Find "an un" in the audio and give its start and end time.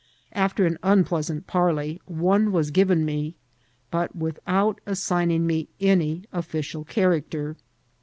0.65-1.03